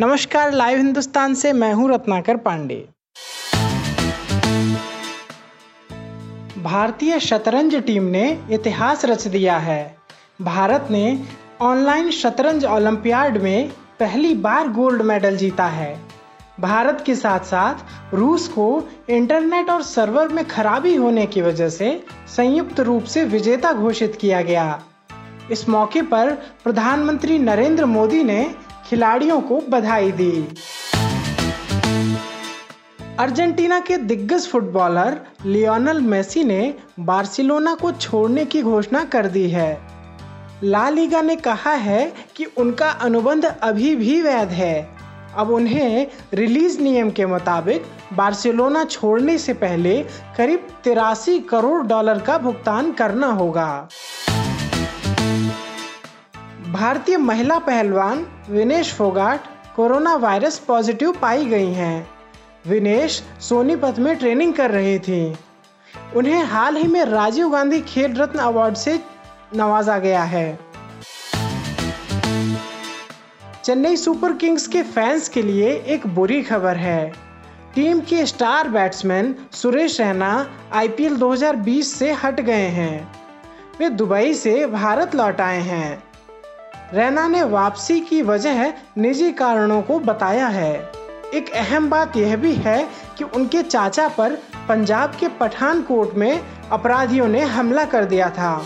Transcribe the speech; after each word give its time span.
नमस्कार, 0.00 0.52
लाइव 0.52 0.78
हिंदुस्तान 0.78 1.32
से 1.34 1.52
मैं 1.52 1.72
हूँ 1.74 1.88
रत्नाकर 1.90 2.36
पांडे। 2.36 2.74
भारतीय 6.62 7.18
शतरंज 7.20 7.74
टीम 7.76 8.02
ने 8.02 8.22
इतिहास 8.50 9.04
रच 9.04 9.26
दिया 9.28 9.56
है। 9.58 9.96
भारत 10.40 10.88
ने 10.90 11.20
ऑनलाइन 11.60 12.10
शतरंज 12.10 12.64
ओलंपियाड 12.64 13.42
में 13.42 13.68
पहली 14.00 14.34
बार 14.34 14.68
गोल्ड 14.68 15.02
मेडल 15.02 15.36
जीता 15.36 15.66
है। 15.66 16.00
भारत 16.60 17.02
के 17.06 17.14
साथ 17.14 17.40
साथ 17.40 18.14
रूस 18.14 18.48
को 18.48 18.68
इंटरनेट 19.10 19.70
और 19.70 19.82
सर्वर 19.82 20.28
में 20.28 20.44
खराबी 20.48 20.94
होने 20.94 21.26
की 21.26 21.42
वजह 21.42 21.68
से 21.68 21.90
संयुक्त 22.36 22.80
रूप 22.80 23.04
से 23.04 23.24
विजेता 23.24 23.72
घोषित 23.72 24.16
किया 24.20 24.42
गया। 24.42 24.80
इस 25.50 25.68
मौके 25.68 26.02
पर 26.02 26.30
प्रधानमंत्री 26.64 27.38
नरेंद्र 27.38 27.84
मोदी 27.86 28.24
ने 28.24 28.67
खिलाड़ियों 28.88 29.40
को 29.40 29.60
बधाई 29.68 30.12
दी। 30.12 30.48
अर्जेंटीना 33.18 33.80
के 33.80 33.96
दिग्गज 33.96 34.46
फुटबॉलर 34.46 35.20
लियोनल 35.46 36.00
मेसी 36.00 36.44
ने 36.44 36.74
बार्सिलोना 37.00 37.74
को 37.74 37.92
छोड़ने 37.92 38.44
की 38.44 38.62
घोषणा 38.62 39.04
कर 39.04 39.26
दी 39.26 39.48
है। 39.50 39.80
ला 40.62 40.88
लीगा 40.88 41.22
ने 41.22 41.36
कहा 41.36 41.72
है 41.72 42.12
कि 42.36 42.44
उनका 42.44 42.90
अनुबंध 42.90 43.44
अभी 43.44 43.94
भी 43.96 44.20
वैध 44.22 44.48
है। 44.48 44.88
अब 45.36 45.50
उन्हें 45.50 46.06
रिलीज़ 46.34 46.80
नियम 46.80 47.10
के 47.10 47.26
मुताबिक 47.26 47.84
बार्सिलोना 48.12 48.84
छोड़ने 48.84 49.38
से 49.38 49.52
पहले 49.54 50.02
करीब 50.36 50.68
तिरासी 50.84 51.38
करोड़ 51.40 51.86
डॉलर 51.86 52.18
का 52.18 52.38
भुगतान 52.38 52.92
करना 52.92 53.26
होगा। 53.26 53.88
भारतीय 56.68 57.16
महिला 57.16 57.58
पहलवान 57.58 58.26
Vinesh 58.50 58.92
Phogat 58.92 59.40
corona 59.76 60.14
virus 60.14 60.58
positive 60.58 61.12
पाई 61.12 61.44
गई 61.44 61.72
हैं। 61.72 62.10
विनेश 62.66 63.22
सोनीपत 63.40 63.98
में 63.98 64.16
ट्रेनिंग 64.16 64.54
कर 64.54 64.70
रही 64.70 64.98
थी। 64.98 65.36
उन्हें 66.16 66.44
हाल 66.44 66.76
ही 66.76 66.88
में 66.88 67.04
राजीव 67.04 67.48
गांधी 67.48 67.80
खेल 67.80 68.16
रत्न 68.16 68.38
अवार्ड 68.38 68.74
से 68.74 69.00
नवाजा 69.56 69.98
गया 69.98 70.22
है। 70.22 70.58
चेन्नई 73.64 73.96
सुपर 73.96 74.32
किंग्स 74.32 74.66
के 74.66 74.82
फैंस 74.82 75.28
के 75.28 75.42
लिए 75.42 75.70
एक 75.86 76.06
बुरी 76.06 76.42
खबर 76.42 76.76
है। 76.76 77.12
टीम 77.74 78.00
के 78.00 78.26
star 78.26 78.68
batsman 78.68 79.34
Suresh 79.52 80.00
Raina 80.00 80.50
IPL 80.72 81.16
2020 81.16 81.94
से 81.94 82.12
हट 82.12 82.40
गए 82.40 82.68
हैं। 82.68 83.12
वे 83.80 83.90
दुबई 83.90 84.34
से 84.34 84.66
भारत 84.66 85.14
लौट 85.14 85.40
आए 85.40 85.60
हैं। 85.60 86.07
रैना 86.94 87.28
ने 87.28 87.42
वापसी 87.42 88.00
की 88.00 88.22
वजह 88.22 88.72
निजी 88.98 89.32
कारणों 89.32 89.82
को 89.82 89.98
बताया 89.98 90.46
है। 90.46 90.92
एक 91.34 91.50
अहम 91.54 91.90
बात 91.90 92.16
यह 92.16 92.36
भी 92.36 92.52
है 92.52 92.88
कि 93.18 93.24
उनके 93.24 93.62
चाचा 93.62 94.08
पर 94.08 94.34
पंजाब 94.68 95.16
के 95.20 95.28
पठानकोट 95.28 96.14
में 96.14 96.40
अपराधियों 96.70 97.28
ने 97.28 97.40
हमला 97.40 97.84
कर 97.84 98.04
दिया 98.04 98.30
था। 98.30 98.64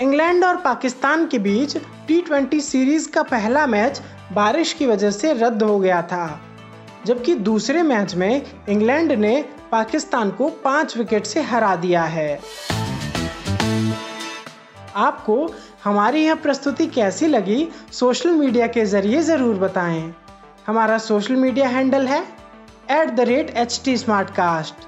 इंग्लैंड 0.00 0.44
और 0.44 0.56
पाकिस्तान 0.56 1.26
के 1.26 1.38
बीच 1.38 1.76
टी 2.10 2.60
सीरीज़ 2.60 3.10
का 3.10 3.22
पहला 3.22 3.66
मैच 3.66 4.02
बारिश 4.32 4.72
की 4.72 4.86
वजह 4.86 5.10
से 5.10 5.32
रद्द 5.32 5.62
हो 5.62 5.78
गया 5.78 6.02
था। 6.02 6.40
जबकि 7.06 7.34
दूसरे 7.34 7.82
मैच 7.82 8.14
में 8.14 8.42
इंग्लैंड 8.68 9.12
ने 9.12 9.44
पाकिस्तान 9.72 10.30
को 10.30 10.48
पाँच 10.48 10.96
विकेट 10.96 11.26
से 11.26 11.42
हरा 11.42 11.76
दिया 11.76 12.02
है। 12.02 12.40
आपको 14.96 15.48
हमारी 15.84 16.24
यह 16.24 16.34
प्रस्तुति 16.34 16.86
कैसी 16.86 17.26
लगी 17.26 17.68
सोशल 17.92 18.30
मीडिया 18.30 18.66
के 18.66 18.84
ज़रिए 18.84 19.22
ज़रूर 19.22 19.54
बताएँ। 19.56 20.14
हमारा 20.66 20.98
सोशल 20.98 21.36
मीडिया 21.36 21.68
हैंडल 21.68 22.06
है 22.06 22.20
at 22.90 23.10
the 23.10 23.20
rate 23.20 23.50
H 23.56 23.80
T 23.84 23.96
smart 23.96 24.30
cast 24.30 24.86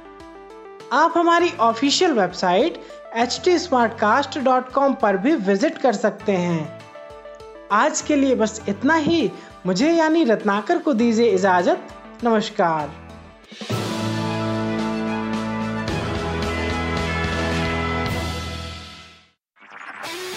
आप 0.92 1.14
हमारी 1.16 1.50
official 1.60 2.12
website 2.12 2.80
H 3.16 3.40
T 3.44 3.58
smart 3.58 3.98
cast 3.98 4.38
dot 4.38 4.72
com 4.72 4.94
पर 4.94 5.16
भी 5.16 5.34
विज़िट 5.36 5.78
कर 5.78 5.92
सकते 5.92 6.32
हैं। 6.32 6.78
आज 7.72 8.00
के 8.00 8.16
लिए 8.16 8.34
बस 8.34 8.60
इतना 8.68 8.94
ही। 8.94 9.30
मुझे 9.66 9.90
यानी 9.92 10.24
रत्नाकर 10.24 10.78
को 10.78 10.92
दीजिए 10.92 11.30
इजाज़त। 11.30 11.88
नमस्कार। 12.24 13.07